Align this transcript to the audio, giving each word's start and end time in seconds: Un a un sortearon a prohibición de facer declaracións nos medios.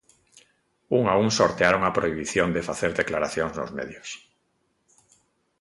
Un 0.99 1.03
a 1.11 1.17
un 1.23 1.29
sortearon 1.37 1.81
a 1.85 1.95
prohibición 1.97 2.49
de 2.55 2.65
facer 2.69 2.91
declaracións 3.01 3.53
nos 3.55 3.71
medios. 3.79 4.09